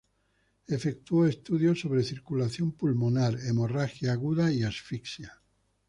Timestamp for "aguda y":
4.13-4.63